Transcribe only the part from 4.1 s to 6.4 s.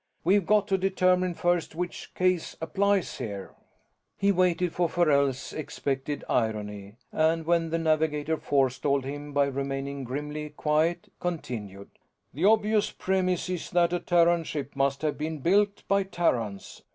He waited for Farrell's expected